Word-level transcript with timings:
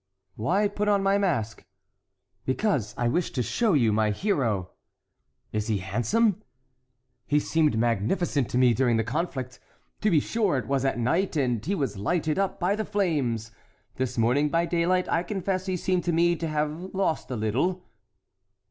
"Why 0.35 0.67
put 0.67 0.87
on 0.87 1.03
my 1.03 1.19
mask?" 1.19 1.63
"Because 2.43 2.95
I 2.97 3.07
wish 3.07 3.29
to 3.33 3.43
show 3.43 3.73
you 3.73 3.93
my 3.93 4.09
hero." 4.09 4.71
"Is 5.53 5.67
he 5.67 5.77
handsome?" 5.77 6.41
"He 7.27 7.39
seemed 7.39 7.77
magnificent 7.77 8.49
to 8.49 8.57
me 8.57 8.73
during 8.73 8.97
the 8.97 9.03
conflict. 9.03 9.59
To 10.01 10.09
be 10.09 10.19
sure, 10.19 10.57
it 10.57 10.65
was 10.65 10.85
at 10.85 10.97
night 10.97 11.35
and 11.35 11.63
he 11.63 11.75
was 11.75 11.97
lighted 11.97 12.39
up 12.39 12.59
by 12.59 12.75
the 12.75 12.83
flames. 12.83 13.51
This 13.97 14.17
morning 14.17 14.49
by 14.49 14.65
daylight 14.65 15.07
I 15.07 15.21
confess 15.21 15.67
he 15.67 15.77
seemed 15.77 16.03
to 16.05 16.11
me 16.11 16.35
to 16.35 16.47
have 16.47 16.95
lost 16.95 17.29
a 17.29 17.35
little." 17.35 17.83